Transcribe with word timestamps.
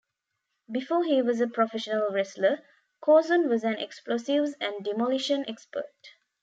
Before 0.71 1.03
he 1.03 1.21
was 1.21 1.41
a 1.41 1.47
professional 1.47 2.09
wrestler, 2.09 2.63
Corson 3.03 3.47
was 3.47 3.63
an 3.63 3.77
explosives 3.77 4.55
and 4.59 4.83
demolition 4.83 5.45
expert. 5.47 5.93